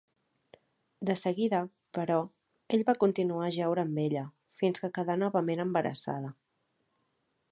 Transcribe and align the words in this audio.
De 1.09 1.15
seguida, 1.23 1.59
però, 1.97 2.15
ell 2.77 2.85
va 2.87 2.95
continuar 3.03 3.45
a 3.47 3.51
jeure 3.59 3.85
amb 3.87 4.01
ella, 4.07 4.25
fins 4.61 4.83
que 4.85 4.93
quedà 4.99 5.21
novament 5.27 5.65
embarassada. 5.69 6.35